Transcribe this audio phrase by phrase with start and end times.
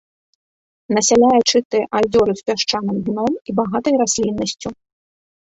[0.97, 4.69] Насяляе чыстыя азёры з пясчаным дном і багатай расліннасцю.